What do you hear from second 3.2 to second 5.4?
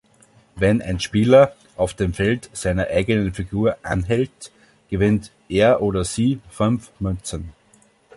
Figur anhält, gewinnt